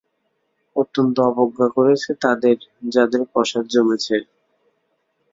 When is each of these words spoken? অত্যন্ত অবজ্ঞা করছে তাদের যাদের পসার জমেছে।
অত্যন্ত 0.75 1.15
অবজ্ঞা 1.31 1.67
করছে 1.75 2.09
তাদের 2.23 2.57
যাদের 2.89 3.21
পসার 3.33 3.63
জমেছে। 3.73 4.17